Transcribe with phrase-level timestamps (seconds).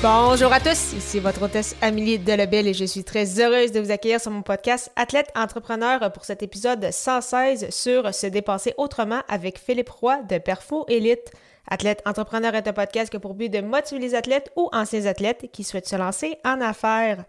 [0.00, 3.90] Bonjour à tous, ici votre hôtesse Amélie Delebel et je suis très heureuse de vous
[3.90, 9.58] accueillir sur mon podcast Athlète Entrepreneur pour cet épisode 116 sur se dépasser autrement avec
[9.58, 11.32] Philippe Roy de Perfo Elite.
[11.68, 15.50] Athlète Entrepreneur est un podcast qui pour but de motiver les athlètes ou anciens athlètes
[15.52, 17.24] qui souhaitent se lancer en affaires.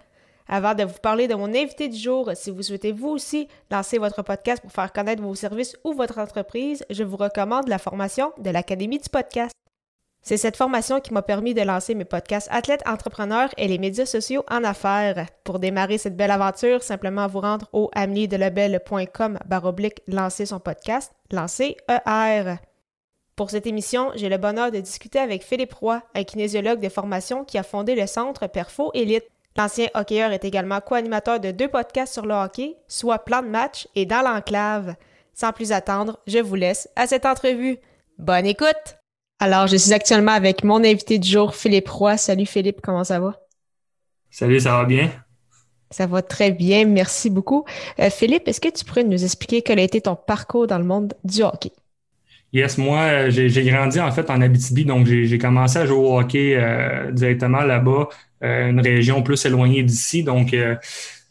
[0.47, 3.97] Avant de vous parler de mon invité du jour, si vous souhaitez vous aussi lancer
[3.97, 8.31] votre podcast pour faire connaître vos services ou votre entreprise, je vous recommande la formation
[8.37, 9.58] de l'Académie du podcast.
[10.21, 14.05] C'est cette formation qui m'a permis de lancer mes podcasts Athlète Entrepreneur et les médias
[14.05, 15.27] sociaux en affaires.
[15.43, 21.77] Pour démarrer cette belle aventure, simplement vous rendre au ameliedelebel.com baroblique lancer son podcast, lancer
[21.87, 22.55] ER.
[23.35, 27.45] Pour cette émission, j'ai le bonheur de discuter avec Philippe Roy, un kinésiologue de formation
[27.45, 29.25] qui a fondé le centre Perfo Elite.
[29.55, 33.87] L'ancien hockeyeur est également co-animateur de deux podcasts sur le hockey, soit Plan de match
[33.95, 34.95] et Dans l'enclave.
[35.33, 37.77] Sans plus attendre, je vous laisse à cette entrevue.
[38.17, 38.98] Bonne écoute!
[39.41, 42.17] Alors, je suis actuellement avec mon invité du jour, Philippe Roy.
[42.17, 43.39] Salut Philippe, comment ça va?
[44.29, 45.09] Salut, ça va bien?
[45.91, 47.63] Ça va très bien, merci beaucoup.
[47.99, 50.83] Euh, Philippe, est-ce que tu pourrais nous expliquer quel a été ton parcours dans le
[50.83, 51.71] monde du hockey?
[52.51, 56.19] Yes, moi, euh, j'ai grandi en fait en Abitibi, donc j'ai commencé à jouer au
[56.19, 58.09] hockey euh, directement là-bas,
[58.41, 60.23] une région plus éloignée d'ici.
[60.23, 60.77] Donc, il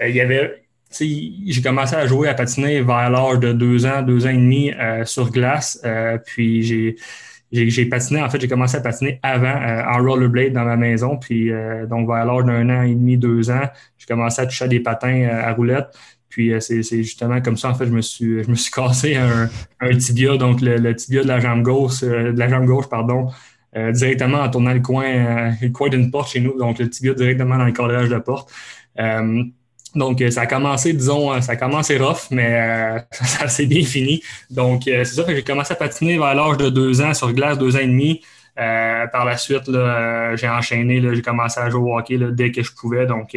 [0.00, 4.30] y avait, j'ai commencé à jouer à patiner vers l'âge de deux ans, deux ans
[4.30, 4.72] et demi
[5.04, 5.82] sur glace.
[6.26, 6.96] puis j'ai
[7.50, 11.16] j'ai patiné, en fait, j'ai commencé à patiner avant euh, en rollerblade dans ma maison.
[11.16, 14.68] Puis, euh, donc, vers l'âge d'un an et demi, deux ans, j'ai commencé à toucher
[14.68, 15.88] des patins euh, à roulettes.
[16.28, 19.48] Puis, c'est justement comme ça, en fait, je me suis, je me suis cassé un,
[19.80, 23.30] un tibia, donc le, tibia de la jambe gauche, de la jambe gauche, pardon,
[23.92, 26.58] directement en tournant le coin, le coin d'une porte chez nous.
[26.58, 28.52] Donc, le tibia directement dans le cadrage de porte.
[29.98, 33.66] Donc, euh, ça a commencé, disons, euh, ça a commencé rough, mais euh, ça, s'est
[33.66, 34.22] bien fini.
[34.50, 37.58] Donc, c'est ça que j'ai commencé à patiner vers l'âge de deux ans sur glace,
[37.58, 38.22] deux ans et demi.
[38.56, 39.70] par la suite,
[40.36, 43.36] j'ai enchaîné, j'ai commencé à jouer au hockey dès que je pouvais, donc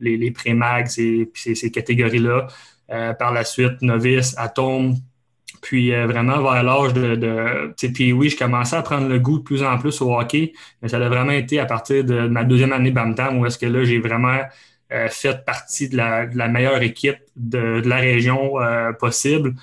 [0.00, 2.46] les, pré-mags et ces, catégories-là.
[3.18, 4.96] par la suite, novice, atome,
[5.62, 9.44] puis vraiment vers l'âge de, de puis oui, je commençais à prendre le goût de
[9.44, 12.72] plus en plus au hockey, mais ça a vraiment été à partir de ma deuxième
[12.72, 14.40] année Bantam où est-ce que là, j'ai vraiment
[15.08, 19.54] fait partie de la, meilleure équipe de, la région euh, possible.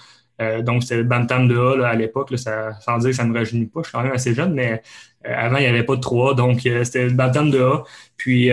[0.41, 2.33] Euh, donc, c'était Bantam de A à l'époque.
[2.38, 4.81] sans dire que ça ne me rajeunit pas, je suis quand même assez jeune, mais
[5.25, 7.83] avant, il n'y avait pas de 3 Donc, c'était le Bantam de A.
[8.16, 8.51] Puis,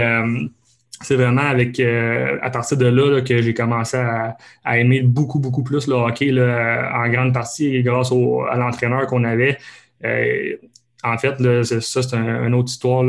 [1.02, 4.36] c'est vraiment avec à partir de là, que j'ai commencé à,
[4.78, 9.58] aimer beaucoup, beaucoup plus le hockey en grande partie grâce à l'entraîneur qu'on avait.
[10.02, 13.04] en fait, ça, c'est une autre histoire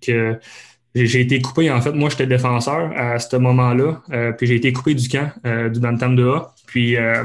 [0.00, 0.38] que
[0.94, 4.72] j'ai été coupé, en fait, moi j'étais défenseur à ce moment-là, euh, puis j'ai été
[4.72, 6.54] coupé du camp euh, du Bantam de A.
[6.66, 7.24] Puis euh,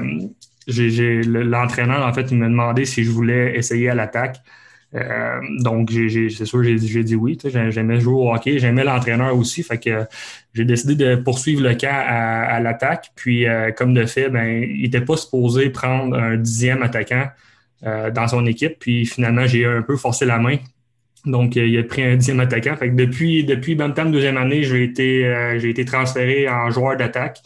[0.67, 4.37] l'entraîneur, en fait, il m'a demandé si je voulais essayer à l'attaque.
[5.59, 7.37] donc, c'est sûr, j'ai dit oui.
[7.43, 9.63] J'aimais jouer au hockey, j'aimais l'entraîneur aussi.
[9.63, 10.05] Fait que
[10.53, 13.11] j'ai décidé de poursuivre le camp à, l'attaque.
[13.15, 13.45] Puis,
[13.75, 17.25] comme de fait, ben, il n'était pas supposé prendre un dixième attaquant
[17.81, 18.77] dans son équipe.
[18.79, 20.57] Puis finalement, j'ai un peu forcé la main.
[21.25, 22.75] Donc, il a pris un dixième attaquant.
[22.75, 26.97] Fait que depuis, depuis Bantam deuxième année, j'ai été, euh, j'ai été transféré en joueur
[26.97, 27.41] d'attaque.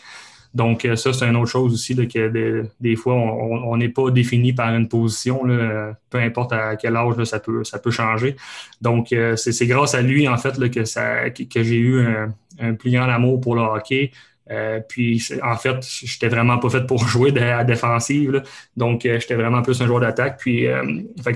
[0.53, 4.53] Donc, euh, ça, c'est une autre chose aussi, que des fois, on n'est pas défini
[4.53, 8.35] par une position, là, peu importe à quel âge ça, peut, ça peut changer.
[8.81, 12.33] Donc, euh, c'est grâce à lui, en fait, là, que, ça, que, j'ai eu un,
[12.59, 14.11] un, plus grand amour pour le hockey.
[14.51, 18.41] Euh, puis, en fait, j'étais vraiment pas fait pour jouer à la défensive.
[18.75, 20.39] Donc, euh, j'étais vraiment plus un joueur d'attaque.
[20.39, 20.83] Puis, euh,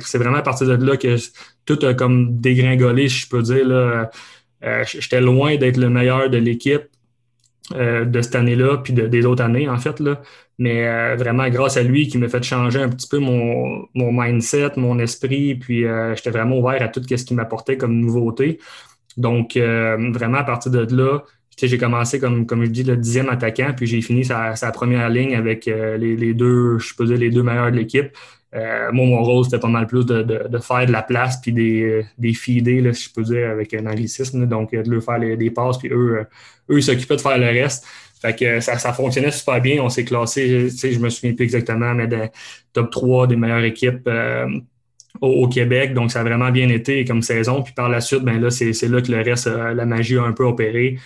[0.01, 1.16] c'est vraiment à partir de là que
[1.66, 3.67] tout a comme dégringolé, si je peux dire.
[3.67, 4.09] Là.
[4.84, 6.84] j'étais loin d'être le meilleur de l'équipe
[7.73, 9.99] de cette année-là, puis des autres années, en fait.
[9.99, 10.22] Là.
[10.58, 14.72] Mais vraiment, grâce à lui, qui m'a fait changer un petit peu mon, mon mindset,
[14.78, 15.55] mon esprit.
[15.55, 15.85] Puis,
[16.16, 18.59] j'étais vraiment ouvert à tout ce qui m'apportait comme nouveauté.
[19.17, 21.23] Donc, vraiment, à partir de là,
[21.57, 25.35] j'ai commencé comme, comme je dis, le dixième attaquant, puis j'ai fini sa, première ligne
[25.35, 28.11] avec euh, les, deux, je peux dire, les deux meilleurs de l'équipe.
[28.53, 30.23] Euh, moi, mon rôle, c'était pas mal plus de,
[30.61, 34.45] faire de la place puis des, des feeder, si je peux dire, avec un anglicisme.
[34.47, 36.25] donc, de leur faire des passes, puis eux,
[36.69, 37.85] eux ils s'occupaient de faire le reste.
[38.21, 39.81] Fait que ça, ça fonctionnait super bien.
[39.81, 42.29] On s'est classé, je me souviens plus exactement, mais de
[42.71, 44.07] top 3 des meilleures équipes.
[44.07, 44.47] Euh,
[45.22, 45.94] au, Québec.
[45.94, 47.62] Donc, ça a vraiment bien été comme saison.
[47.62, 50.34] Puis par la suite, ben là, c'est là que le reste, la magie a un
[50.34, 50.97] peu opéré.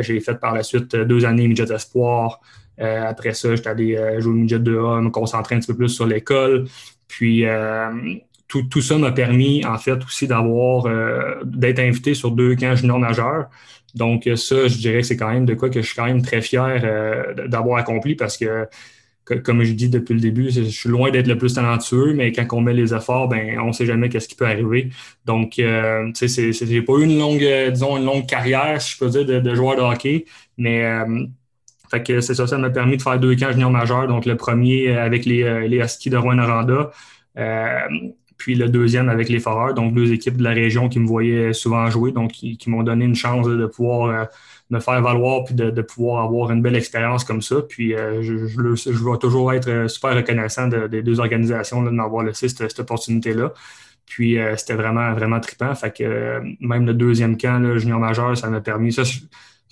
[0.00, 2.40] J'ai fait par la suite deux années midget espoir.
[2.78, 6.06] après ça, j'étais allé jouer au midget 2A, me concentrer un petit peu plus sur
[6.06, 6.64] l'école.
[7.08, 7.44] Puis
[8.48, 10.86] tout, tout, ça m'a permis, en fait, aussi d'avoir
[11.44, 13.50] d'être invité sur deux camps juniors majeurs.
[13.94, 16.22] Donc, ça, je dirais que c'est quand même de quoi que je suis quand même
[16.22, 18.66] très fier euh, d'avoir accompli parce que,
[19.34, 22.46] comme je dis depuis le début, je suis loin d'être le plus talentueux, mais quand
[22.52, 24.90] on met les efforts, ben, on ne sait jamais qu'est-ce qui peut arriver.
[25.24, 28.98] Donc, euh, tu sais, pas eu une longue, euh, disons, une longue carrière, si je
[28.98, 30.24] peux dire, de, joueur de hockey,
[30.56, 31.26] mais euh,
[31.90, 34.06] fait que c'est ça, ça m'a permis de faire deux camps juniors majeurs.
[34.06, 36.90] Donc, le premier avec les, les de Rouen-Noranda
[38.38, 41.52] puis le deuxième avec les Foreurs, donc deux équipes de la région qui me voyaient
[41.52, 44.24] souvent jouer, donc qui, m'ont donné une chance de pouvoir euh,
[44.70, 47.56] me faire valoir puis de, pouvoir avoir une belle expérience comme ça.
[47.66, 52.24] Puis euh, je, je, vais toujours être euh, super reconnaissant des deux organisations de m'avoir
[52.24, 53.52] laissé cette, opportunité-là.
[54.06, 55.74] Puis c'était vraiment, vraiment trippant.
[55.74, 58.90] Fait que même le deuxième camp, le junior majeur, ça m'a permis.
[58.90, 59.02] Ça,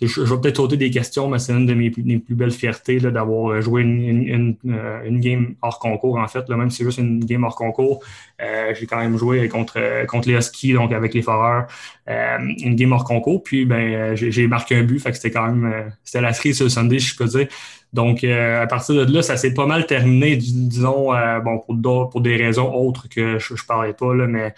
[0.02, 3.52] je, vais peut-être sauter des questions, mais c'est une de mes, plus belles fiertés d'avoir
[3.52, 6.46] euh, joué une, euh, une, game hors concours, en fait.
[6.48, 8.00] Là, même si c'est juste une game hors concours,
[8.42, 11.66] euh, j'ai quand même joué contre, contre les Huskies, donc avec les Foreurs,
[12.06, 13.42] une game hors concours.
[13.42, 16.64] Puis ben, j'ai marqué un but, fait que c'était quand même c'était la cerise sur
[16.64, 17.48] le Sunday, je peux dire.
[17.92, 21.12] Donc, à partir de là, ça s'est pas mal terminé, disons,
[21.42, 24.54] bon, pour, pour des raisons autres que je ne parlais pas, là, mais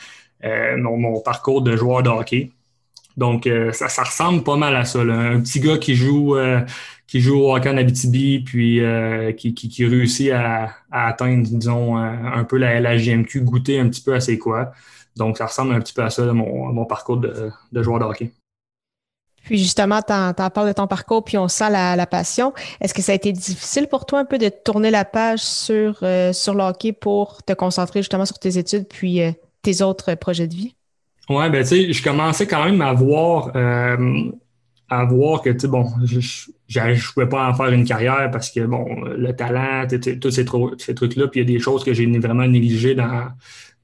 [0.77, 2.51] mon, mon parcours de joueur de hockey.
[3.19, 5.01] Donc, euh, ça, ressemble pas mal à ça.
[5.01, 6.61] Un petit gars qui joue, euh,
[7.09, 12.59] qui joue au hockey en Abitibi, puis euh, qui, réussit à, atteindre, disons, un peu
[12.59, 14.71] la, la, GMQ, goûter un petit peu à c'est quoi.
[15.17, 18.31] Donc, ça ressemble un petit peu à ça, mon, parcours de, joueur de hockey.
[19.43, 22.53] Puis justement, tu en, parles de ton parcours, puis on sent la, passion.
[22.81, 26.05] Est-ce que ça a été difficile pour toi un peu de tourner la page sur,
[26.33, 29.23] sur le hockey pour te concentrer justement sur tes études puis
[29.63, 30.78] tes autres projets de vie?
[31.29, 34.31] Ouais, ben tu sais, je commençais quand même à voir, euh,
[34.89, 38.51] à voir que, tu sais, bon, je ne pouvais pas en faire une carrière parce
[38.51, 39.87] que, bon, le talent,
[40.21, 43.29] tous ces, trucs-là, puis il y a des choses que j'ai vraiment négligées dans,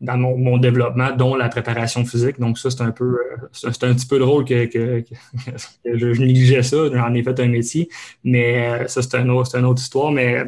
[0.01, 2.39] dans mon, développement, dont la préparation physique.
[2.39, 5.05] Donc ça, c'est un peu, euh, c'est un petit peu drôle que, que,
[5.85, 6.77] je, négligeais ça.
[6.93, 7.89] J'en ai fait un métier,
[8.23, 10.13] mais euh, ça, c'est un une autre histoire.
[10.13, 10.45] Mais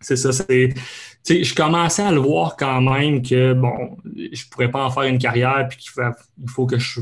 [0.00, 0.74] c'est ça, c'est
[1.28, 5.18] je commençais à le voir quand même que, bon, je pourrais pas en faire une
[5.18, 5.90] carrière, puis qu'il
[6.46, 7.00] faut, que je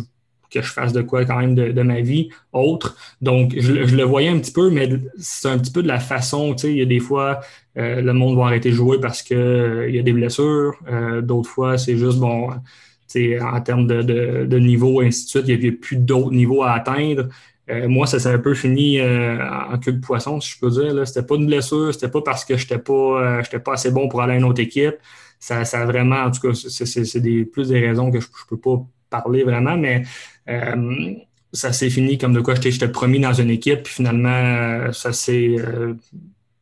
[0.50, 2.96] que je fasse de quoi quand même de, ma vie autre.
[3.20, 4.88] Donc, je, le voyais un petit peu, mais
[5.18, 7.40] c'est un petit peu de la façon, tu sais, il y a des fois,
[7.76, 10.74] euh, le monde va arrêter de jouer parce qu'il euh, y a des blessures.
[10.88, 12.58] Euh, d'autres fois, c'est juste, bon, tu
[13.08, 16.32] sais, en termes de, de, de, niveau, ainsi de suite, il n'y a plus d'autres
[16.32, 17.28] niveaux à atteindre.
[17.70, 19.38] Euh, moi, ça s'est un peu fini euh,
[19.70, 21.06] en queue de poisson, si je peux dire.
[21.06, 22.92] C'était pas une blessure, c'était pas parce que j'étais pas,
[23.42, 24.96] euh, pas assez bon pour aller à une autre équipe.
[25.40, 28.58] Ça, ça vraiment, en tout cas, c'est des, plus des raisons que je, ne peux
[28.58, 30.04] pas parler vraiment, mais
[31.52, 35.56] ça s'est fini comme de quoi j'étais promis dans une équipe, finalement, ça s'est.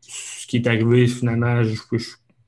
[0.01, 1.75] ce qui est arrivé, finalement, je,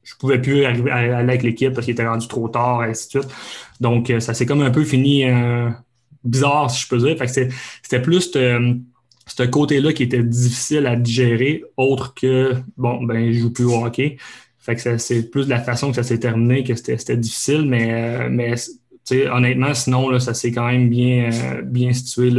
[0.03, 3.23] je, pouvais plus aller avec l'équipe parce qu'il était rendu trop tard, et ainsi de
[3.23, 3.35] suite.
[3.81, 5.25] Donc, ça s'est comme un peu fini
[6.25, 7.17] bizarre, si je peux dire.
[7.29, 8.31] c'était plus
[9.27, 13.85] ce côté-là qui était difficile à digérer, autre que, bon, ben, je joue plus au
[13.85, 14.17] hockey.
[14.59, 18.29] Fait c'est plus de la façon que ça s'est terminé que c'était difficile, mais, euh,
[18.31, 18.55] mais
[19.31, 22.31] honnêtement, sinon, là, ça s'est quand même bien, euh, bien situé.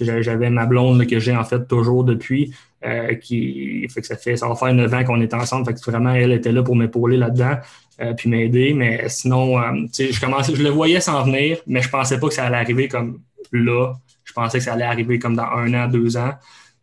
[0.00, 2.52] J'avais ma blonde que j'ai en fait toujours depuis.
[2.84, 5.66] Euh, fait ça fait ça va faire neuf ans qu'on est ensemble.
[5.66, 7.58] Fait vraiment, elle était là pour m'épauler là-dedans.
[8.00, 8.72] Euh, puis m'aider.
[8.72, 12.34] Mais sinon, euh, je commençais, je le voyais s'en venir, mais je pensais pas que
[12.34, 13.20] ça allait arriver comme
[13.52, 13.92] là.
[14.24, 16.32] Je pensais que ça allait arriver comme dans un an, deux ans.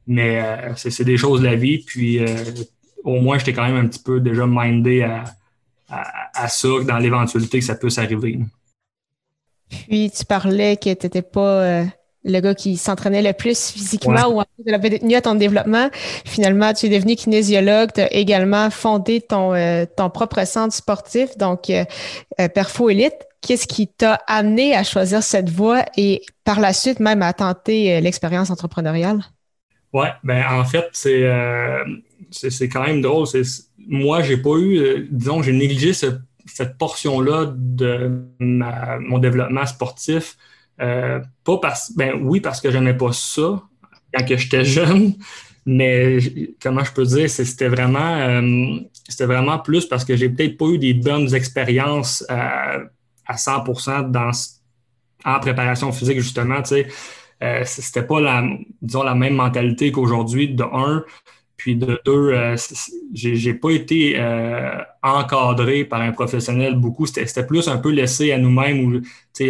[0.05, 1.79] Mais euh, c'est des choses de la vie.
[1.79, 2.19] Puis
[3.03, 5.23] au moins, j'étais quand même un petit peu déjà mindé à,
[5.89, 8.39] à, ça, dans l'éventualité que ça puisse arriver.
[9.69, 11.83] Puis tu parlais que tu n'étais pas
[12.23, 15.89] le gars qui s'entraînait le plus physiquement ou en de la tenu à ton développement.
[16.25, 21.37] Finalement, tu es devenu kinésiologue, tu as également fondé ton, euh, ton propre centre sportif,
[21.37, 21.85] donc euh,
[22.39, 23.15] euh, Perfo Elite.
[23.41, 28.01] Qu'est-ce qui t'a amené à choisir cette voie et par la suite même à tenter
[28.01, 29.23] l'expérience entrepreneuriale?
[29.93, 31.23] Oui, ben en fait, c'est
[32.31, 33.27] c'est quand même drôle.
[33.87, 40.35] Moi, j'ai pas eu, disons, j'ai négligé cette portion-là de mon développement sportif
[40.81, 43.61] euh, pas parce, ben oui, parce que j'aimais pas ça
[44.13, 45.13] quand que j'étais jeune,
[45.65, 46.17] mais
[46.61, 50.65] comment je peux dire, c'était vraiment, euh, c'était vraiment plus parce que j'ai peut-être pas
[50.67, 52.79] eu des bonnes expériences à,
[53.25, 54.31] à 100% dans,
[55.25, 56.87] en préparation physique justement, tu sais.
[57.43, 58.43] Euh, c'était pas la,
[58.81, 61.03] disons, la même mentalité qu'aujourd'hui, de un.
[61.67, 62.55] Puis de deux, euh,
[63.13, 67.05] j'ai pas été euh, encadré par un professionnel beaucoup.
[67.05, 69.01] C'était plus un peu laissé à nous-mêmes ou,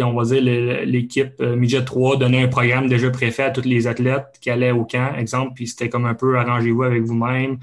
[0.02, 3.86] on va dire, l'équipe euh, Midget 3 donnait un programme déjà préfet à tous les
[3.86, 7.58] athlètes qui allaient au camp, exemple, puis c'était comme un peu arrangez-vous avec vous-même.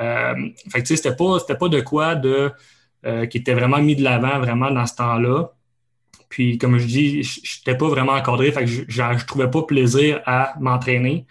[0.00, 0.34] Euh,
[0.70, 2.50] fait que, tu sais, c'était pas, pas de quoi de,
[3.26, 5.50] qui était vraiment mis de l'avant vraiment dans ce temps-là.
[6.30, 9.64] Puis, comme je dis, je n'étais pas vraiment encadré, fait que je ne trouvais pas
[9.64, 11.26] plaisir à m'entraîner.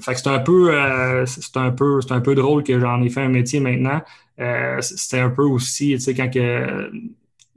[0.00, 1.24] Fait que c'est un peu, euh,
[1.54, 4.00] un peu, un peu drôle que j'en ai fait un métier maintenant.
[4.40, 6.90] Euh, c'était un peu aussi, tu sais, quand que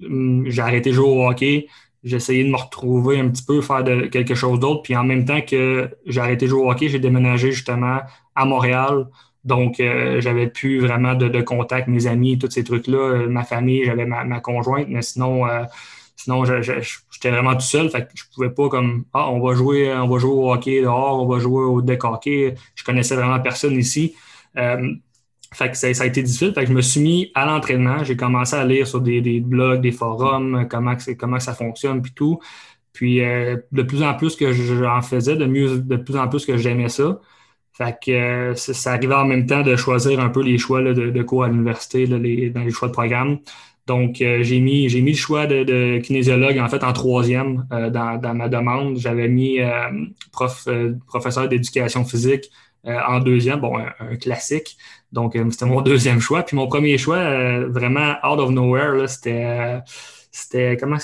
[0.04, 1.68] hum, j'ai arrêté de jouer au hockey,
[2.04, 4.82] j'ai essayé de me retrouver un petit peu, faire de, quelque chose d'autre.
[4.84, 8.00] Puis en même temps que j'ai arrêté de jouer au hockey, j'ai déménagé justement
[8.36, 9.08] à Montréal.
[9.44, 9.78] Donc,
[10.20, 14.24] j'avais plus vraiment de, de, contact, mes amis, tous ces trucs-là, ma famille, j'avais ma,
[14.24, 15.48] ma, conjointe, mais sinon,
[16.24, 17.90] Sinon, j'étais vraiment tout seul.
[17.90, 20.82] Fait que je pouvais pas comme Ah, on va jouer, on va jouer au hockey
[20.82, 22.54] dehors, on va jouer au deck hockey.
[22.76, 24.16] Je connaissais vraiment personne ici.
[24.58, 24.94] Euh,
[25.54, 26.54] ça, a été difficile.
[26.56, 28.04] Je me suis mis à l'entraînement.
[28.04, 32.40] J'ai commencé à lire sur des, blogs, des forums, comment, comment ça fonctionne, puis tout.
[32.94, 36.46] Puis euh, de plus en plus que j'en faisais, de mieux, de plus en plus
[36.46, 37.20] que j'aimais ça.
[38.10, 41.48] Euh, ça, arrivait en même temps de choisir un peu les choix de, cours à
[41.48, 43.40] l'université, dans les choix de programme.
[43.92, 48.34] Donc, euh, j'ai mis, mis le choix de, kinésiologue en fait en troisième euh, dans,
[48.34, 48.98] ma demande.
[48.98, 49.70] J'avais mis euh,
[50.32, 50.66] prof,
[51.08, 52.50] professeur d'éducation physique
[52.86, 54.78] en deuxième, bon, un, classique.
[55.12, 56.44] Donc, c'était mon deuxième choix.
[56.44, 57.22] Puis mon premier choix,
[57.68, 59.84] vraiment out of nowhere, c'était
[60.80, 60.98] comment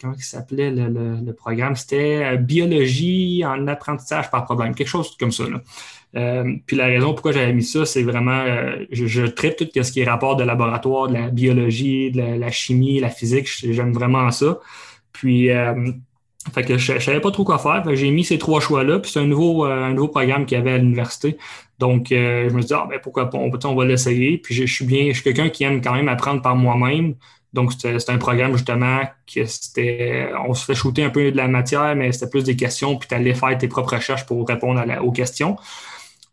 [0.00, 1.76] comment s'appelait le, programme?
[1.76, 5.60] C'était biologie en apprentissage par problème quelque chose comme ça là.
[6.16, 9.92] Euh, puis la raison pourquoi j'avais mis ça, c'est vraiment, euh, je, traite tout ce
[9.92, 13.48] qui est rapport de laboratoire, de la biologie, de la, chimie, la physique.
[13.48, 14.58] J'aime vraiment ça.
[15.12, 15.92] Puis, euh,
[16.54, 17.84] fait que je, ne savais pas trop quoi faire.
[17.94, 19.00] J'ai mis ces trois choix-là.
[19.00, 21.36] Puis c'est un nouveau, un nouveau programme qu'il y avait à l'université.
[21.78, 24.38] Donc, je me suis dit, ah, ben, pourquoi pas, on, on va l'essayer.
[24.38, 27.14] Puis je, suis bien, je suis quelqu'un qui aime quand même apprendre par moi-même.
[27.54, 30.30] Donc, c'était un programme justement qui c'était.
[30.46, 33.08] On se fait shooter un peu de la matière, mais c'était plus des questions, puis
[33.08, 35.56] tu allais faire tes propres recherches pour répondre aux questions.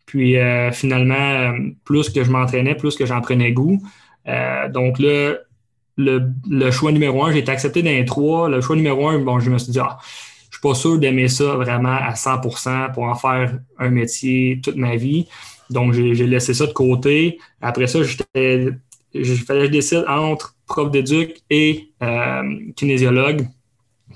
[0.05, 1.53] Puis euh, finalement,
[1.83, 3.81] plus que je m'entraînais, plus que j'en prenais goût.
[4.27, 5.35] Euh, donc là,
[5.97, 8.49] le, choix numéro un, j'ai été accepté dans les trois.
[8.49, 9.97] Le choix numéro un, bon, je me suis dit, ah,
[10.49, 14.75] je suis pas sûr d'aimer ça vraiment à 100% pour en faire un métier toute
[14.75, 15.27] ma vie.
[15.69, 17.39] Donc, j'ai laissé ça de côté.
[17.61, 18.69] Après ça, j'étais,
[19.13, 22.43] que je décide entre prof d'éduc et euh,
[22.75, 23.47] kinésiologue.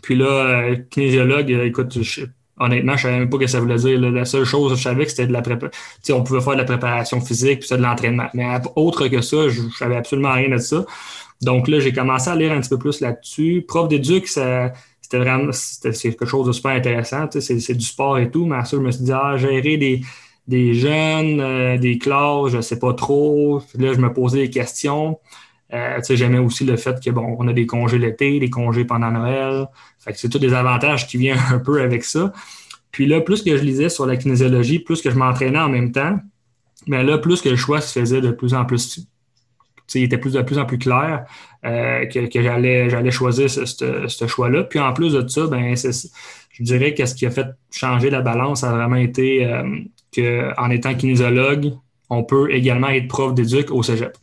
[0.01, 2.25] Puis là, kinésiologue, écoute, je,
[2.59, 3.99] honnêtement, je savais même pas ce que ça voulait dire.
[3.99, 5.77] La seule chose que je savais, c'était de la préparation.
[6.17, 8.27] On pouvait faire de la préparation physique, puis ça, de l'entraînement.
[8.33, 10.85] Mais autre que ça, je ne savais absolument rien de ça.
[11.41, 13.63] Donc là, j'ai commencé à lire un petit peu plus là-dessus.
[13.67, 14.71] Prof d'éduc, c'était
[15.13, 15.51] vraiment
[15.81, 17.27] quelque chose de super intéressant.
[17.31, 20.01] C'est du sport et tout, mais à ça, je me suis dit, ah, gérer des,
[20.47, 23.61] des jeunes, euh, des classes, je ne sais pas trop.
[23.77, 25.19] là, je me posais des questions.
[25.73, 29.11] Euh, J'aimais aussi le fait que bon, on a des congés l'été, des congés pendant
[29.11, 29.67] Noël.
[29.99, 32.33] Fait que c'est tous des avantages qui viennent un peu avec ça.
[32.91, 35.91] Puis là, plus que je lisais sur la kinésiologie, plus que je m'entraînais en même
[35.91, 36.17] temps,
[36.87, 39.07] mais là, plus que le choix se faisait de plus en plus,
[39.93, 41.25] il était plus, de plus en plus clair
[41.65, 44.63] euh, que, que j'allais choisir ce, ce, choix-là.
[44.63, 48.21] Puis en plus de ça, ben, je dirais que ce qui a fait changer la
[48.21, 49.79] balance a vraiment été euh,
[50.15, 51.73] qu'en étant kinésiologue,
[52.09, 54.17] on peut également être prof d'éduc au cégep.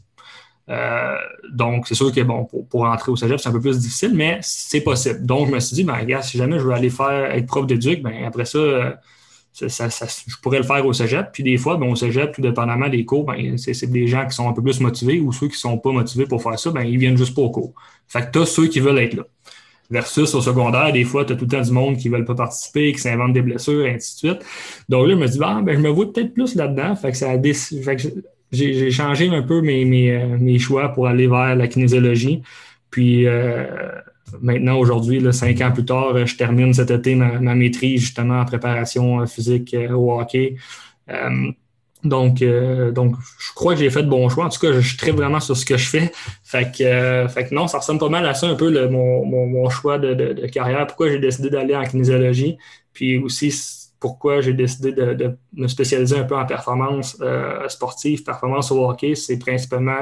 [0.68, 1.16] Euh,
[1.52, 4.12] donc, c'est sûr que bon, pour, pour entrer au cégep, c'est un peu plus difficile,
[4.14, 5.24] mais c'est possible.
[5.24, 7.66] Donc, je me suis dit, ben, regarde, si jamais je veux aller faire être prof
[7.66, 8.90] d'éduc, ben, après ça, euh,
[9.52, 11.30] ça, ça, je pourrais le faire au cégep.
[11.32, 14.34] Puis des fois, bon, au cégep, tout dépendamment des cours, ben, c'est des gens qui
[14.34, 16.70] sont un peu plus motivés ou ceux qui ne sont pas motivés pour faire ça,
[16.70, 17.72] ben, ils viennent juste au cours.
[18.08, 19.24] Fait que tu as ceux qui veulent être là.
[19.88, 22.24] Versus au secondaire, des fois, tu as tout le temps du monde qui ne veulent
[22.24, 24.46] pas participer, qui s'inventent des blessures, et ainsi de suite.
[24.88, 26.96] Donc là, je me dis, ben, je me vois peut-être plus là-dedans.
[26.96, 27.52] Fait que ça a que
[28.52, 32.42] j'ai changé un peu mes, euh, mes, choix pour aller vers la kinésiologie.
[32.90, 33.66] Puis euh,
[34.40, 39.20] maintenant, aujourd'hui, cinq ans plus tard, je termine cet été ma, maîtrise justement en préparation
[39.20, 40.56] euh, physique au hockey.
[42.04, 42.44] donc,
[42.94, 44.44] donc, je crois que j'ai fait de bons choix.
[44.44, 46.12] En tout cas, je, suis très vraiment sur ce que je fais.
[46.44, 49.98] Fait que, fait que non, ça ressemble pas mal à ça un peu mon, choix
[49.98, 50.86] de, de carrière.
[50.86, 52.58] Pourquoi j'ai décidé d'aller en kinésiologie?
[52.92, 53.50] Puis aussi,
[53.98, 59.14] pourquoi j'ai décidé de, me spécialiser un peu en performance euh, sportive, performance au hockey,
[59.14, 60.00] c'est principalement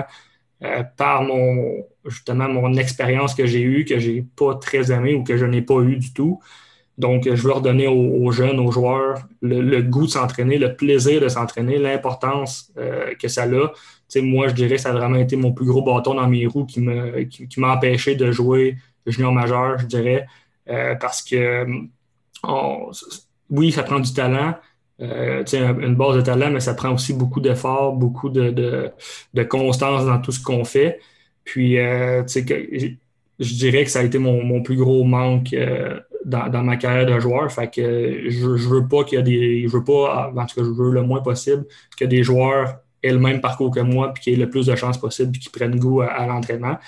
[0.63, 5.25] euh, par mon justement mon expérience que j'ai eue, que j'ai pas très aimé ou
[5.25, 6.41] que je n'ai pas eu du tout.
[6.97, 11.29] Donc, je veux redonner aux, jeunes, aux joueurs, le, goût de s'entraîner, le plaisir de
[11.29, 14.21] s'entraîner, l'importance euh, que ça a.
[14.23, 16.67] moi, je dirais que ça a vraiment été mon plus gros bâton dans mes roues
[16.67, 20.27] qui m'a qui, empêché de jouer junior majeur, je dirais,
[21.01, 21.67] parce que
[23.51, 24.55] oui, ça prend du talent,
[24.99, 28.93] une base de talent, mais ça prend aussi beaucoup d'efforts, beaucoup de,
[29.49, 31.01] constance dans tout ce qu'on fait.
[31.45, 35.55] Puis, je dirais que ça a été mon, plus gros manque
[36.25, 37.51] dans, ma carrière de joueur.
[37.53, 39.69] Fait que je, veux pas qu'il y des.
[39.69, 41.67] Je veux pas, en tout cas, je veux le moins possible
[41.99, 44.75] que des joueurs aient le même parcours que moi, puis qu'ils aient le plus de
[44.75, 46.79] chances possible, puis qu'ils prennent goût à, l'entraînement.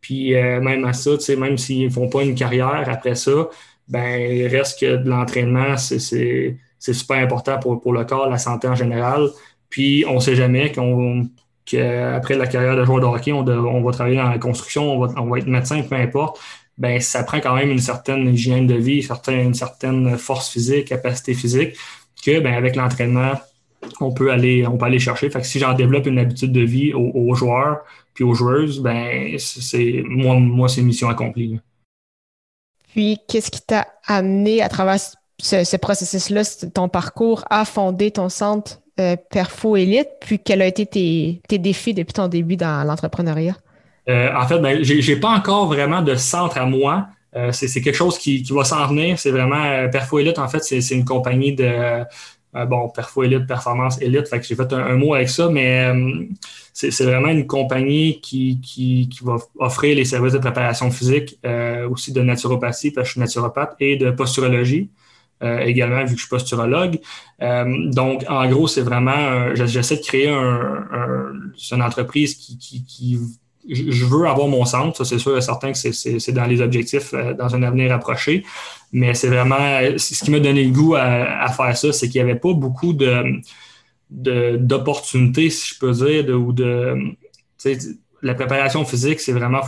[0.00, 3.48] Puis euh, même à ça, même s'ils ne font pas une carrière après ça,
[3.88, 8.68] ben il reste que de l'entraînement, c'est super important pour, pour, le corps, la santé
[8.68, 9.28] en général.
[9.68, 11.28] Puis on ne sait jamais qu'on
[11.64, 15.06] qu'après la carrière de joueur de hockey, on, on, va travailler dans la construction, on
[15.06, 16.38] va, on va être médecin, peu importe
[16.78, 21.34] ben, ça prend quand même une certaine hygiène de vie, une certaine force physique, capacité
[21.34, 21.76] physique,
[22.24, 23.34] que ben, avec l'entraînement,
[24.00, 25.30] on peut aller, on peut aller chercher.
[25.30, 27.80] Fait que si j'en développe une habitude de vie aux, joueurs
[28.14, 31.60] puis aux joueuses, ben c'est moi, moi c'est mission accomplie.
[32.94, 34.98] Puis qu'est-ce qui t'a amené à travers
[35.40, 40.86] ce, processus-là, ton parcours, à fonder ton centre euh, Perfo Elite, puis quels ont été
[40.86, 43.56] tes, défis depuis ton début dans l'entrepreneuriat?
[44.08, 47.08] Euh, en fait, ben, j'ai pas encore vraiment de centre à moi.
[47.34, 49.18] Euh, c'est quelque chose qui, va s'en venir.
[49.18, 52.04] C'est vraiment Perfo Elite, en fait, c'est une compagnie de
[52.68, 54.28] bon, Perfo Elite, Performance Elite.
[54.28, 55.92] Fait que j'ai fait un, mot avec ça, mais
[56.72, 61.38] c'est vraiment une compagnie qui, qui, qui, va offrir les services de préparation physique,
[61.90, 64.90] aussi de naturopathie, parce que je suis naturopathe, et de posturologie.
[65.42, 66.98] également, vu que je suis posturologue.
[67.40, 71.32] donc, en gros, c'est vraiment, j'essaie de créer un,
[71.72, 73.18] une entreprise qui, qui, qui,
[73.68, 77.14] je veux avoir mon centre, ça c'est sûr et certain que c'est dans les objectifs
[77.14, 78.44] euh, dans un avenir approché,
[78.92, 82.30] mais c'est vraiment ce qui m'a donné le goût à, faire ça, c'est qu'il n'y
[82.30, 83.40] avait pas beaucoup de
[84.10, 87.16] d'opportunités, si je peux dire, de, ou de
[88.22, 89.60] la préparation physique, c'est vraiment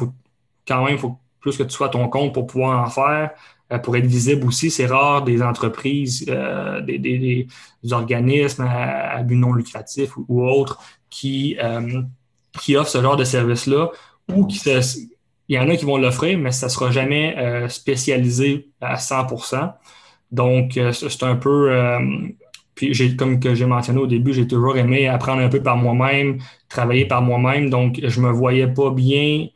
[0.69, 3.31] quand même, il faut plus que tu sois à ton compte pour pouvoir en faire,
[3.73, 4.71] euh, pour être visible aussi.
[4.71, 7.47] C'est rare des entreprises, euh, des,
[7.91, 11.57] organismes à, but non lucratif ou, autres qui
[12.61, 13.91] qui offrent ce genre de service-là
[14.35, 14.59] ou qui
[15.49, 18.97] il y en a qui vont l'offrir, mais ça ne sera jamais euh, spécialisé à
[18.97, 19.75] 100%
[20.33, 21.71] Donc, euh, c'est un peu.
[21.71, 22.01] Euh,
[22.75, 25.77] puis, j'ai, comme que j'ai mentionné au début, j'ai toujours aimé apprendre un peu par
[25.77, 26.39] moi-même,
[26.69, 27.71] travailler par moi-même.
[27.71, 29.49] Donc, je ne me voyais pas bien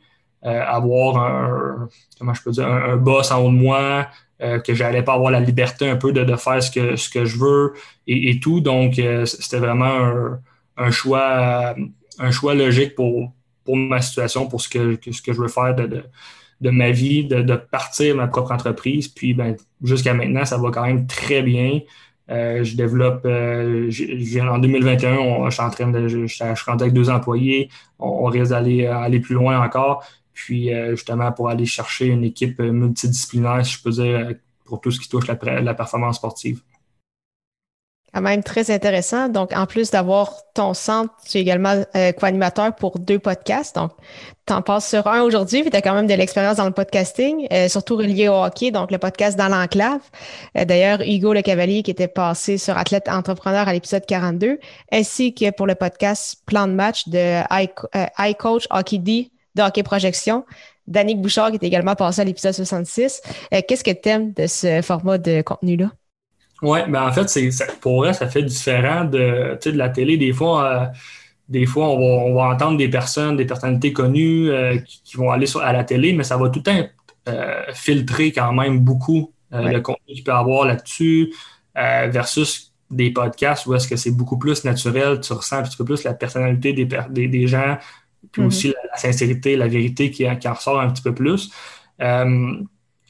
[0.43, 1.87] avoir un,
[2.17, 4.07] comment je peux dire, un, boss en haut de moi,
[4.39, 7.25] que j'allais pas avoir la liberté un peu de, de faire ce que, ce que
[7.25, 7.73] je veux
[8.07, 8.59] et, tout.
[8.59, 10.39] Donc, c'était vraiment
[10.77, 11.75] un choix
[12.19, 13.31] un choix logique pour,
[13.63, 16.03] pour ma situation, pour ce que, ce que je veux faire de,
[16.61, 19.07] de, ma vie, de, de, partir ma propre entreprise.
[19.07, 21.81] Puis ben, jusqu'à maintenant, ça va quand même très bien.
[22.29, 23.89] Euh, je développe, euh,
[24.41, 27.69] en 2021, je suis en train de, je, suis avec deux employés.
[27.99, 30.03] On, risque d'aller aller plus loin encore.
[30.33, 34.33] Puis euh, justement, pour aller chercher une équipe multidisciplinaire, si je peux dire,
[34.65, 36.61] pour tout ce qui touche la, la performance sportive
[38.13, 39.29] quand même très intéressant.
[39.29, 43.75] Donc, en plus d'avoir ton centre, tu es également euh, co-animateur pour deux podcasts.
[43.75, 43.91] Donc,
[44.45, 46.71] tu en passes sur un aujourd'hui, puis tu as quand même de l'expérience dans le
[46.71, 50.01] podcasting, euh, surtout relié au hockey, donc le podcast dans l'enclave.
[50.57, 54.59] Euh, d'ailleurs, Hugo Le Cavalier qui était passé sur Athlète Entrepreneur à l'épisode 42,
[54.91, 57.41] ainsi que pour le podcast Plan de match de
[58.19, 60.45] iCoach Hockey D de Hockey Projection.
[60.87, 63.21] Danick Bouchard qui est également passé à l'épisode 66.
[63.67, 65.91] Qu'est-ce que tu aimes de ce format de contenu-là?
[66.61, 70.17] Oui, ben en fait, c'est, pour eux, ça fait différent de, de la télé.
[70.17, 70.85] Des fois, euh,
[71.49, 75.61] des fois on, va, entendre des personnes, des personnalités connues euh, qui, vont aller sur,
[75.61, 76.87] à la télé, mais ça va tout le temps
[77.29, 81.33] euh, filtrer quand même beaucoup le contenu qu'il peut avoir là-dessus
[81.75, 85.83] versus des podcasts où est-ce que c'est beaucoup plus naturel, tu ressens un petit peu
[85.83, 87.77] plus la personnalité des, des, des gens,
[88.31, 88.45] puis mm-hmm.
[88.45, 91.51] aussi la, sincérité, la vérité qui, qui, en ressort un petit peu plus.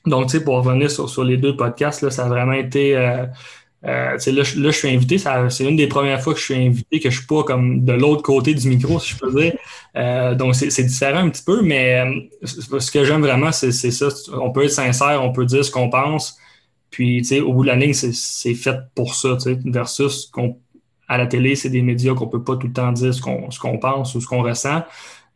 [0.05, 2.95] Donc, tu sais, pour revenir sur, les deux podcasts, là, ça a vraiment été.
[2.95, 3.25] Euh,
[3.83, 5.17] euh, là, là, je suis invité.
[5.17, 7.93] C'est une des premières fois que je suis invité, que je suis pas comme de
[7.93, 9.53] l'autre côté du micro, si je peux dire.
[9.95, 12.03] Euh, donc, c'est différent un petit peu, mais
[12.43, 14.07] ce que j'aime vraiment, c'est ça.
[14.33, 16.37] On peut être sincère, on peut dire ce qu'on pense.
[16.89, 20.25] Puis, tu sais, au bout de la ligne, c'est fait pour ça, tu sais, versus
[20.27, 20.57] qu'on
[21.11, 23.77] à la télé, c'est des médias qu'on peut pas tout le temps dire ce qu'on
[23.79, 24.81] pense ou ce qu'on ressent.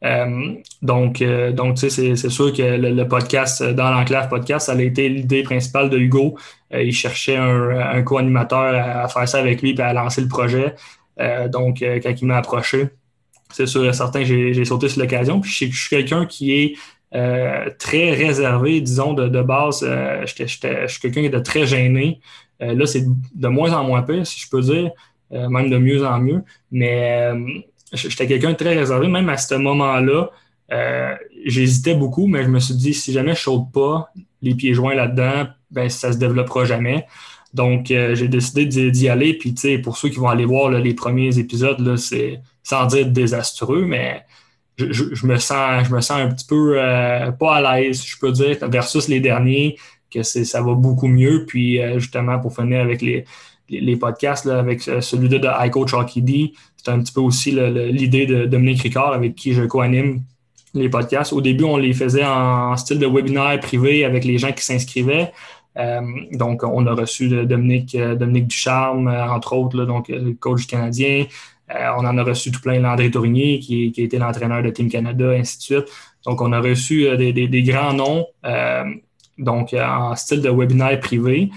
[0.06, 4.68] Euh, donc, euh, donc tu sais, c'est sûr que le, podcast, euh, dans l'enclave podcast,
[4.68, 6.38] ça a été l'idée principale de Hugo.
[6.72, 10.76] il cherchait un, co-animateur à, faire ça avec lui et à lancer le projet.
[11.50, 12.89] donc, quand il m'a approché,
[13.52, 15.39] c'est sûr et certain que j'ai sauté sur l'occasion.
[15.39, 16.76] Puis je, suis quelqu'un qui est
[17.80, 19.86] très réservé, disons, de, de base.
[19.86, 20.60] je suis
[21.02, 22.20] quelqu'un qui est très gêné.
[22.60, 24.91] là, c'est de moins en moins pire, si je peux dire,
[25.32, 26.44] même de mieux en mieux.
[26.72, 27.32] Mais
[27.95, 30.31] j'étais quelqu'un de très réservé, même à ce moment-là.
[30.71, 34.10] Euh, j'hésitais beaucoup, mais je me suis dit, si jamais je saute pas
[34.41, 37.05] les pieds joints là-dedans, ben, ça se développera jamais.
[37.53, 39.34] Donc, j'ai décidé d'y aller.
[39.34, 43.08] Puis, tu sais, pour ceux qui vont aller voir les premiers épisodes, c'est sans dire
[43.08, 44.25] désastreux, mais
[44.77, 46.75] je, me sens, je me sens un petit peu
[47.39, 49.77] pas à l'aise, je peux dire, versus les derniers,
[50.12, 51.45] que ça va beaucoup mieux.
[51.47, 53.23] Puis, justement, pour finir avec les,
[53.69, 56.53] les, podcasts, avec celui de, de iCoach Hockey D,
[56.86, 60.21] c'est un petit peu aussi l'idée de Dominique Ricard avec qui je co-anime
[60.76, 61.34] les podcasts.
[61.34, 65.32] Au début, on les faisait en style de webinaire privé avec les gens qui s'inscrivaient.
[65.78, 70.67] Euh, donc, on a reçu Dominique, euh, Dominique Ducharme, euh, entre autres, donc le coach
[70.67, 71.26] canadien.
[71.69, 75.58] on en a reçu tout plein l'André Tournier, qui, été l'entraîneur de Team Canada, ainsi
[75.58, 75.86] de suite.
[76.26, 78.28] Donc, on a reçu des, grands noms,
[79.38, 81.50] donc en style de webinaire privé.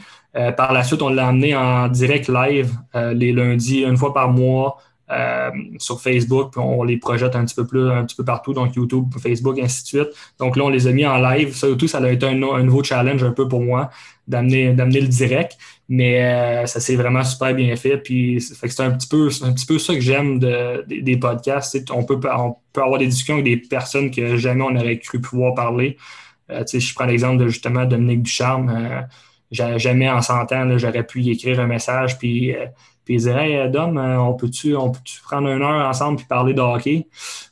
[0.56, 4.78] par la suite, on l'a amené en direct live les lundis, une fois par mois,
[5.10, 8.52] euh, sur Facebook, puis on les projette un petit peu plus, un petit peu partout,
[8.52, 10.08] donc YouTube, Facebook, ainsi de suite.
[10.38, 11.54] Donc là, on les a mis en live.
[11.54, 13.90] Ça tout, ça a été un, nouveau challenge un peu pour moi
[14.26, 15.56] d'amener d'amener le direct,
[15.88, 17.96] mais euh, ça s'est vraiment super bien fait.
[17.96, 21.90] Puis c'est un petit peu un petit peu ça que j'aime des podcasts.
[21.90, 25.20] On peut, on peut avoir des discussions avec des personnes que jamais on aurait cru
[25.20, 25.96] pouvoir parler.
[26.50, 28.68] Euh, je prends l'exemple de justement Dominique Ducharme.
[28.68, 32.54] Euh, jamais en s'entendant, j'aurais pu y écrire un message puis
[33.08, 34.74] puis il dirait, hey, Dom, euh, on peut-tu
[35.22, 37.06] prendre une heure ensemble puis parler de hockey?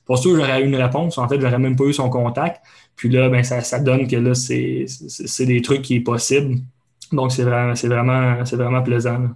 [0.04, 1.16] Pour sûr, j'aurais eu une réponse.
[1.16, 2.60] En fait, j'aurais même pas eu son contact.
[2.94, 6.56] Puis là, ben, ça, donne que là, c'est des trucs qui sont possibles.
[7.10, 9.28] Donc, c'est vraiment, vraiment, vraiment plaisant.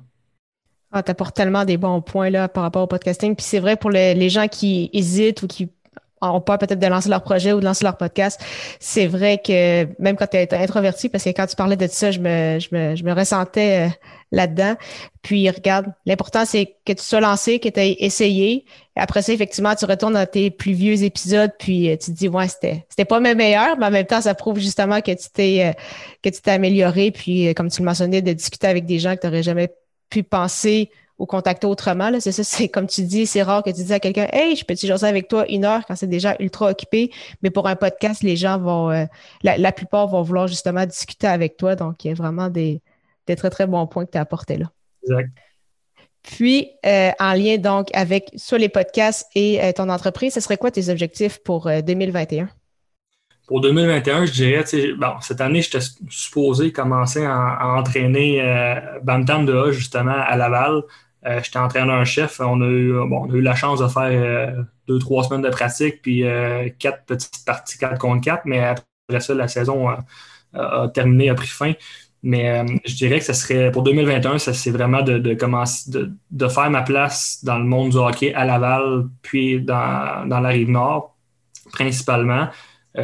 [0.92, 3.34] Ah, tu apportes tellement des bons points là, par rapport au podcasting.
[3.34, 5.70] Puis c'est vrai pour les gens qui hésitent ou qui
[6.20, 8.40] ont peur peut-être de lancer leur projet ou de lancer leur podcast,
[8.78, 12.10] c'est vrai que même quand tu es introverti, parce que quand tu parlais de ça,
[12.10, 13.90] je me, je me, je me ressentais euh,
[14.32, 14.74] là-dedans.
[15.22, 18.64] Puis regarde, l'important, c'est que tu sois lancé, que tu aies essayé.
[18.96, 22.28] Après ça, effectivement, tu retournes dans tes plus vieux épisodes, puis euh, tu te dis,
[22.28, 25.28] ouais, c'était, c'était pas mes meilleurs, mais en même temps, ça prouve justement que tu
[25.32, 25.72] t'es, euh,
[26.22, 27.10] que amélioré.
[27.10, 29.68] Puis, comme tu le mentionnais, de discuter avec des gens que tu n'aurais jamais
[30.10, 30.90] pu penser
[31.20, 32.10] ou contacter autrement.
[32.18, 34.64] C'est ça, c'est comme tu dis, c'est rare que tu dis à quelqu'un Hey, je
[34.64, 37.12] peux-tu jaser avec toi une heure quand c'est déjà ultra occupé.
[37.42, 39.04] Mais pour un podcast, les gens vont euh,
[39.42, 41.76] la, plupart vont vouloir justement discuter avec toi.
[41.76, 42.80] Donc, il y a vraiment des,
[43.36, 44.70] très, très bons points que tu as apportés là.
[45.02, 45.30] Exact.
[46.22, 50.58] Puis, euh, en lien donc avec soit les podcasts et euh, ton entreprise, ce serait
[50.58, 52.48] quoi tes objectifs pour 2021?
[53.46, 54.64] Pour 2021, je dirais,
[54.98, 58.40] bon, cette année, j'étais supposé commencer à, entraîner
[59.02, 60.82] Bantam de A justement à Laval.
[61.26, 62.40] Euh, j'étais entraîneur-chef.
[62.40, 65.42] On, a eu, bon, on a eu la chance de faire euh, deux, trois semaines
[65.42, 68.42] de pratique, puis euh, quatre petites parties, quatre contre quatre.
[68.46, 71.72] Mais après ça, la saison a, terminé, a pris fin.
[72.22, 76.70] Mais je dirais que ce serait pour 2021, ça c'est vraiment de, commencer de, faire
[76.70, 81.16] ma place dans le monde du hockey à Laval, puis dans, dans la rive nord,
[81.72, 82.48] principalement.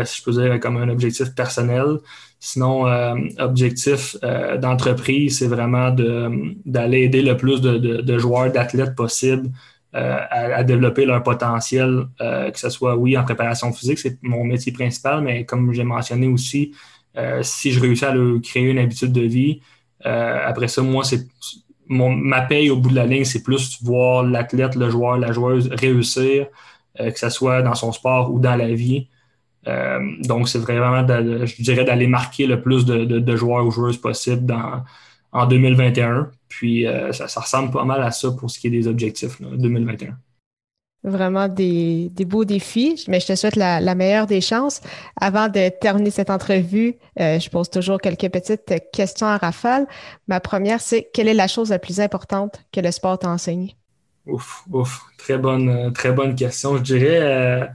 [0.04, 1.98] si je peux dire comme un objectif personnel.
[2.38, 9.50] Sinon, euh, objectif euh, d'entreprise, c'est vraiment d'aller aider le plus de, joueurs, d'athlètes possible
[9.94, 14.72] euh, à, développer leur potentiel, que ce soit, oui, en préparation physique, c'est mon métier
[14.72, 16.72] principal, mais comme j'ai mentionné aussi,
[17.42, 19.60] si je réussis à leur créer une habitude de vie,
[20.04, 21.26] après ça, moi, c'est
[21.88, 25.68] ma paye au bout de la ligne, c'est plus voir l'athlète, le joueur, la joueuse
[25.72, 26.46] réussir,
[26.98, 29.08] que ce soit dans son sport ou dans la vie.
[29.68, 34.54] Euh, donc, c'est vraiment, je dirais, d'aller marquer le plus de, joueurs ou joueuses possible
[35.32, 36.30] en 2021.
[36.48, 40.16] Puis, euh, ça, ressemble pas mal à ça pour ce qui est des objectifs 2021.
[41.06, 44.80] Vraiment des, beaux défis, mais je te souhaite la, meilleure des chances.
[45.20, 49.86] Avant de terminer cette entrevue, euh, je pose toujours quelques petites questions à rafale.
[50.26, 53.76] Ma première, c'est quelle est la chose la plus importante que le sport t'a enseigné?
[54.26, 56.76] Ouf, ouf, très bonne, très bonne question.
[56.76, 57.70] Je dirais,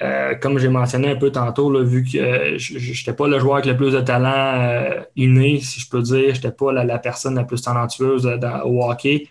[0.00, 3.56] euh, comme j'ai mentionné un peu tantôt, vu que euh, je n'étais pas le joueur
[3.56, 6.98] avec le plus de talent euh, inné, si je peux dire, je n'étais pas la,
[6.98, 8.26] personne la plus talentueuse
[8.64, 9.28] au hockey.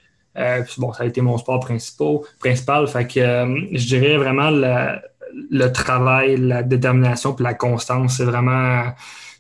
[0.77, 2.19] Bon, ça a été mon sport principal.
[2.39, 8.17] principal fait que je dirais vraiment le travail, la détermination puis la constance.
[8.17, 8.91] C'est vraiment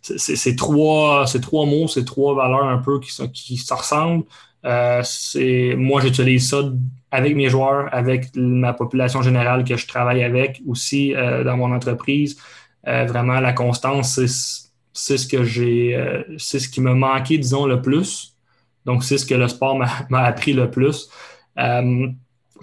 [0.01, 4.25] c'est trois, trois mots, c'est trois valeurs un peu qui, qui se ressemblent.
[4.63, 6.63] moi, j'utilise ça
[7.11, 11.73] avec mes joueurs, avec ma population générale que je travaille avec aussi euh, dans mon
[11.73, 12.37] entreprise.
[12.87, 14.19] Euh, vraiment, la constance,
[14.93, 18.30] c'est ce que j'ai, euh, c'est ce qui m'a manqué, disons, le plus.
[18.85, 21.09] Donc, c'est ce que le sport m'a appris le plus.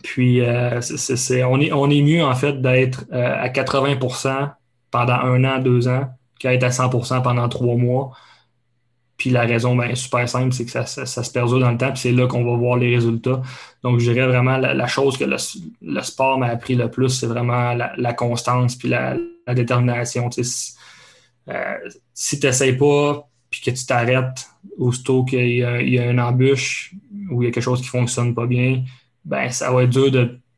[0.02, 0.42] puis,
[0.81, 4.52] c'est, on, est, mieux, en fait, d'être à 80%
[4.90, 8.12] pendant un an, deux ans, qu'à être à 100% pendant trois mois.
[9.18, 11.98] Puis la raison, ben, super simple, c'est que ça, se perdure dans le temps, puis
[11.98, 13.42] c'est là qu'on va voir les résultats.
[13.83, 17.74] Donc, je dirais vraiment la, chose que le, sport m'a appris le plus, c'est vraiment
[17.74, 19.16] la, constance puis la,
[19.48, 20.31] détermination.
[20.31, 20.74] Si,
[21.48, 21.74] euh,
[22.14, 23.27] tu n'essayes pas,
[23.61, 26.94] puis que tu t'arrêtes aussitôt qu'il y, y a une embûche
[27.31, 28.85] ou il y a quelque chose qui ne fonctionne pas bien,
[29.25, 30.11] ben ça va être dur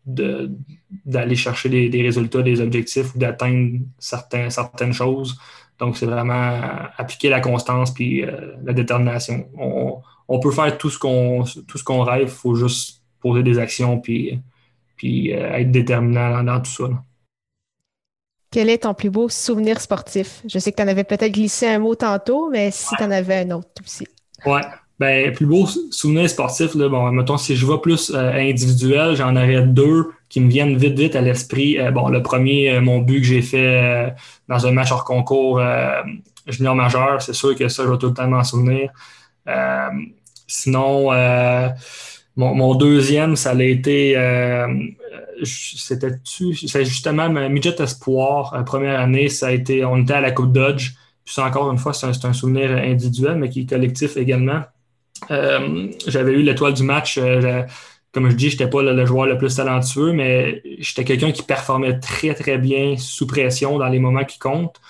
[0.07, 5.39] d'aller chercher des, résultats, des objectifs ou d'atteindre certaines choses.
[5.79, 6.61] Donc, c'est vraiment
[6.97, 9.49] appliquer la constance puis euh, la détermination.
[10.29, 13.59] On, peut faire tout ce qu'on tout ce qu'on rêve, il faut juste poser des
[13.59, 14.39] actions puis,
[14.97, 16.89] puis euh, être déterminant dans, tout ça.
[18.51, 20.43] Quel est ton plus beau souvenir sportif?
[20.49, 23.11] Je sais que tu en avais peut-être glissé un mot tantôt, mais si tu en
[23.11, 24.07] avais un autre aussi.
[24.45, 24.63] Ouais.
[25.01, 29.35] Ben, plus beau souvenir sportif, là, bon, mettons, si je vois plus euh, individuel, j'en
[29.35, 31.79] aurais deux qui me viennent vite, vite à l'esprit.
[31.79, 34.15] Euh, bon, le premier, euh, mon but que j'ai fait
[34.49, 35.63] dans un match hors concours
[36.47, 38.91] junior majeur, c'est sûr que ça, je vais tout le temps m'en souvenir.
[40.47, 41.11] sinon,
[42.37, 44.15] mon, deuxième, ça a été,
[45.45, 50.53] c'était c'est justement Midget Espoir, première année, ça a été, on était à la Coupe
[50.53, 50.93] Dodge.
[51.25, 54.63] Puis ça, encore une fois, c'est un, souvenir individuel, mais qui est collectif également.
[55.31, 57.19] Euh, j'avais eu l'étoile du match.
[57.19, 57.63] Euh,
[58.13, 61.43] comme je dis, je n'étais pas le, joueur le plus talentueux, mais j'étais quelqu'un qui
[61.43, 64.81] performait très, très bien sous pression dans les moments qui comptent.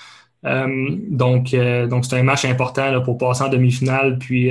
[0.46, 4.18] Euh, donc, donc c'était un match important pour passer en demi-finale.
[4.18, 4.50] Puis,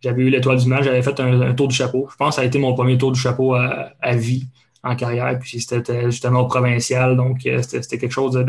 [0.00, 0.84] j'avais eu l'étoile du match.
[0.84, 2.08] J'avais fait un, tour du chapeau.
[2.10, 4.46] Je pense que ça a été mon premier tour du chapeau à, vie
[4.82, 5.38] en carrière.
[5.38, 7.16] Puis, c'était justement au provincial.
[7.16, 8.44] Donc, c'était quelque chose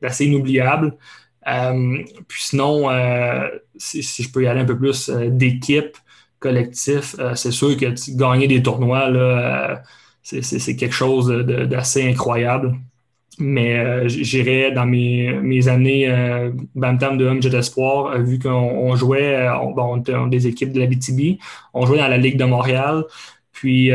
[0.00, 0.96] d'assez inoubliable.
[1.48, 5.96] Euh, puis sinon, euh, si, je peux y aller un peu plus euh, d'équipe,
[6.40, 9.82] collectif, c'est sûr que gagner des tournois,
[10.22, 12.76] c'est quelque chose d'assez incroyable.
[13.38, 19.74] Mais j'irais dans mes, années euh, Bantam de Homme Jet Espoir, vu qu'on jouait, on,
[19.78, 21.38] on, des équipes de la BTB,
[21.72, 23.04] on jouait dans la Ligue de Montréal.
[23.52, 23.92] Puis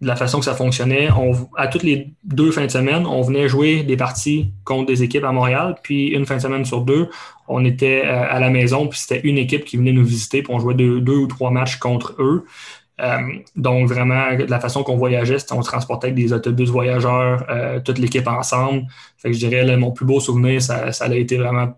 [0.00, 1.08] de la façon que ça fonctionnait,
[1.56, 5.24] à toutes les deux fins de semaine, on venait jouer des parties contre des équipes
[5.24, 7.08] à Montréal, puis une fin de semaine sur deux,
[7.48, 10.52] on était euh, à la maison, puis c'était une équipe qui venait nous visiter, puis
[10.52, 12.44] on jouait deux, ou trois matchs contre eux.
[13.00, 13.18] Euh,
[13.54, 18.26] donc vraiment, la façon qu'on voyageait, on transportait avec des autobus voyageurs, euh, toute l'équipe
[18.26, 18.86] ensemble.
[19.18, 21.74] Fait que je dirais, mon plus beau souvenir, ça, a été vraiment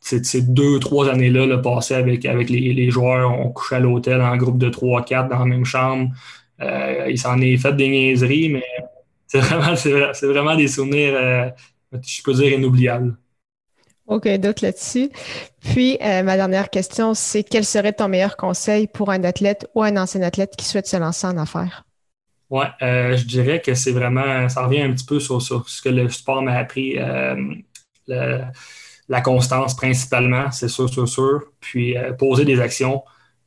[0.00, 3.30] ces deux, trois années-là, le passé avec, avec les, les, joueurs.
[3.38, 6.10] On couchait à l'hôtel en groupe de trois, quatre dans la même chambre.
[6.60, 8.64] Euh, il s'en est fait des niaiseries, mais
[9.26, 11.50] c'est vraiment, des souvenirs, euh,
[11.92, 13.16] je peux dire, inoubliables.
[14.10, 15.10] OK, d'autres là-dessus.
[15.60, 19.82] Puis, euh, ma dernière question, c'est quel serait ton meilleur conseil pour un athlète ou
[19.82, 21.84] un ancien athlète qui souhaite se lancer en affaires?
[22.50, 26.08] Oui, je dirais que c'est vraiment, ça revient un petit peu sur, ce que le
[26.08, 26.98] sport m'a appris.
[28.06, 31.42] la constance principalement, c'est sûr, sûr, sûr.
[31.60, 33.02] Puis poser des actions.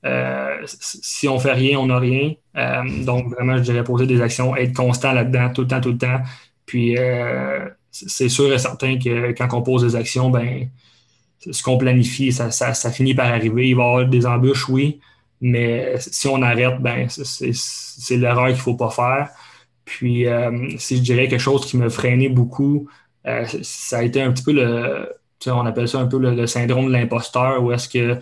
[0.06, 2.34] Euh, si on fait rien, on n'a rien.
[2.58, 5.92] Euh, donc, vraiment, je dirais poser des actions, être constant là-dedans, tout le temps, tout
[5.92, 6.20] le temps.
[6.66, 10.68] Puis, euh, c'est sûr et certain que quand on pose des actions, ben,
[11.50, 13.70] ce qu'on planifie, ça, finit par arriver.
[13.70, 15.00] Il va y avoir des embûches, oui,
[15.42, 19.30] mais si on arrête, ben, c'est l'erreur qu'il ne faut pas faire.
[19.86, 20.26] Puis,
[20.78, 22.90] si je dirais quelque chose qui me freinait beaucoup,
[23.62, 25.10] ça a été un petit peu le,
[25.48, 28.18] on appelle ça un peu le syndrome de l'imposteur, où est-ce que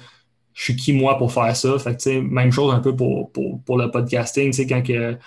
[0.54, 1.78] je suis qui moi pour faire ça?
[1.80, 4.54] Fait même chose un peu pour, pour, le podcasting.
[4.68, 5.18] Quand, que,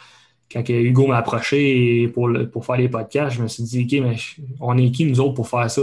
[0.54, 4.16] quand Hugo m'a approché pour, pour faire les podcasts, je me suis dit, OK, mais
[4.60, 5.82] on est qui nous autres pour faire ça?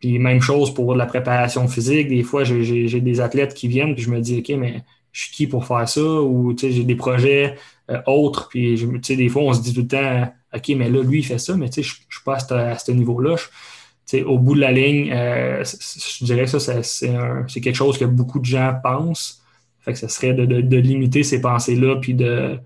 [0.00, 2.08] Puis même chose pour la préparation physique.
[2.08, 5.32] Des fois, j'ai des athlètes qui viennent, puis je me dis, OK, mais je suis
[5.32, 6.02] qui pour faire ça?
[6.02, 7.54] Ou j'ai des projets
[7.90, 8.76] euh, autres, puis
[9.08, 11.56] des fois, on se dit tout le temps, OK, mais là, lui, il fait ça,
[11.56, 13.36] mais je ne suis pas à ce, niveau-là
[14.18, 18.40] au bout de la ligne, euh, je dirais que ça, c'est quelque chose que beaucoup
[18.40, 19.42] de gens pensent.
[19.80, 22.58] Fait que ce serait de, limiter ces pensées-là, puis de,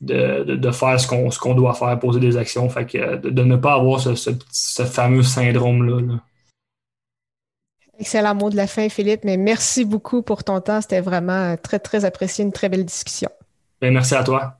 [0.00, 2.68] de, faire ce qu'on doit faire, poser des actions.
[2.68, 6.18] Fait que de, ne pas avoir ce, fameux syndrome-là.
[7.98, 10.82] Excellent mot de la fin, Philippe, mais merci beaucoup pour ton temps.
[10.82, 13.30] C'était vraiment très, très apprécié, une très belle discussion.
[13.80, 14.58] Ben, merci à toi.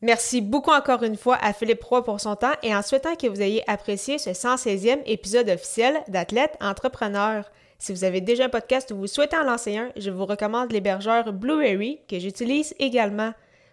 [0.00, 3.28] Merci beaucoup encore une fois à Philippe Roy pour son temps et en souhaitant que
[3.28, 7.48] vous ayez apprécié ce 116e épisode officiel d'Athlète Entrepreneur.
[7.78, 10.72] Si vous avez déjà un podcast ou vous souhaitez en lancer un, je vous recommande
[10.72, 13.32] l'hébergeur Blueberry que j'utilise également.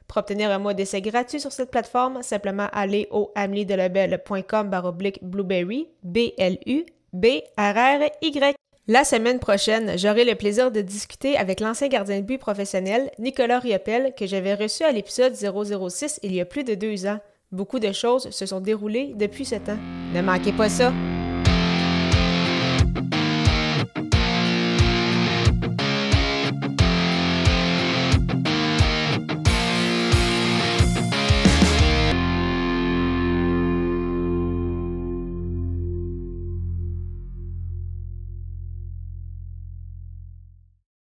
[0.10, 5.88] Pour obtenir un mois d'essai gratuit sur cette plateforme, simplement aller au ameliedelabel.com baroblique blueberry,
[6.04, 6.86] B-L-U-B-R-R-Y.
[8.88, 13.60] La semaine prochaine, j'aurai le plaisir de discuter avec l'ancien gardien de but professionnel Nicolas
[13.60, 17.20] Riopel que j'avais reçu à l'épisode 006 il y a plus de deux ans.
[17.52, 19.78] Beaucoup de choses se sont déroulées depuis ce temps.
[20.16, 20.92] Ne manquez pas ça!